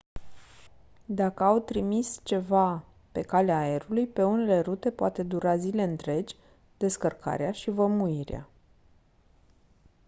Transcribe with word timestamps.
dacă 1.05 1.43
au 1.43 1.59
trimis 1.59 2.19
ceva 2.23 2.83
pe 3.11 3.21
calea 3.21 3.57
aerului 3.57 4.07
pe 4.07 4.23
unele 4.23 4.59
rute 4.59 4.91
poate 4.91 5.23
dura 5.23 5.57
zile 5.57 5.83
întregi 5.83 6.35
descărcarea 6.77 7.51
și 7.51 7.69
vămuirea 7.69 8.47